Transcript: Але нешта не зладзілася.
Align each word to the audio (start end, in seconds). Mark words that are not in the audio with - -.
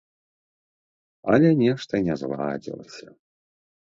Але 1.33 1.51
нешта 1.63 1.93
не 2.07 2.15
зладзілася. 2.21 3.07